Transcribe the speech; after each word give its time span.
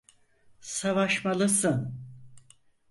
Savaşmalısın. 0.61 2.03